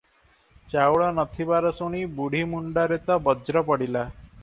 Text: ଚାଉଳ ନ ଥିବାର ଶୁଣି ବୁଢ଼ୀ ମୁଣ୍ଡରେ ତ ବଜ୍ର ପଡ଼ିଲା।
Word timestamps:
ଚାଉଳ 0.73 1.09
ନ 1.17 1.27
ଥିବାର 1.35 1.73
ଶୁଣି 1.81 2.03
ବୁଢ଼ୀ 2.17 2.43
ମୁଣ୍ଡରେ 2.57 3.01
ତ 3.11 3.23
ବଜ୍ର 3.29 3.67
ପଡ଼ିଲା। 3.73 4.07